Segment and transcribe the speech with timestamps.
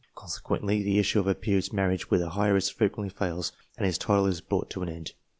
[0.15, 4.25] Consequently, the issue of a peer's marriage with an heiress frequently fails, and his title
[4.25, 5.11] is brought to an end.